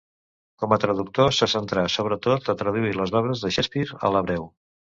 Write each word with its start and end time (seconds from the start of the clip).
Com 0.63 0.71
a 0.77 0.79
traductor 0.85 1.35
se 1.41 1.49
centrà, 1.53 1.83
sobretot, 1.97 2.51
a 2.55 2.57
traduir 2.63 2.97
les 3.03 3.15
obres 3.21 3.45
de 3.45 3.55
Shakespeare 3.59 4.01
a 4.09 4.13
l'hebreu. 4.17 4.53